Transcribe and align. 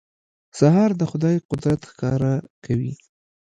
سهار 0.59 0.91
د 0.97 1.01
خدای 1.11 1.35
قدرت 1.49 1.81
ښکاره 1.89 2.33
کوي. 2.65 2.93